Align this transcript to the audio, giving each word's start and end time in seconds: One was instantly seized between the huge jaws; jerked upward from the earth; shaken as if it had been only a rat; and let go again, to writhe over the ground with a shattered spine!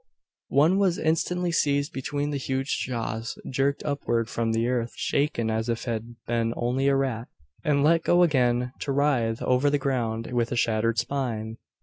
One 0.47 0.79
was 0.79 0.97
instantly 0.97 1.51
seized 1.51 1.93
between 1.93 2.31
the 2.31 2.39
huge 2.39 2.79
jaws; 2.79 3.37
jerked 3.47 3.83
upward 3.83 4.29
from 4.31 4.51
the 4.51 4.67
earth; 4.67 4.93
shaken 4.95 5.51
as 5.51 5.69
if 5.69 5.87
it 5.87 5.91
had 5.91 6.15
been 6.25 6.55
only 6.57 6.87
a 6.87 6.95
rat; 6.95 7.27
and 7.63 7.83
let 7.83 8.01
go 8.01 8.23
again, 8.23 8.71
to 8.79 8.91
writhe 8.91 9.43
over 9.43 9.69
the 9.69 9.77
ground 9.77 10.33
with 10.33 10.51
a 10.51 10.55
shattered 10.55 10.97
spine! 10.97 11.57